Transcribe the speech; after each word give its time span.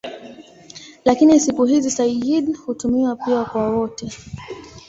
Lakini 1.05 1.39
siku 1.39 1.65
hizi 1.65 1.91
"sayyid" 1.91 2.57
hutumiwa 2.57 3.15
pia 3.15 3.45
kwa 3.45 3.69
wote. 3.69 4.09